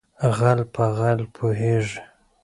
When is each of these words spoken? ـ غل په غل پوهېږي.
ـ 0.21 0.35
غل 0.37 0.59
په 0.73 0.83
غل 0.97 1.19
پوهېږي. 1.35 1.99